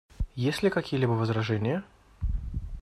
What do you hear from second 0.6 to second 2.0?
ли какие-либо возражения?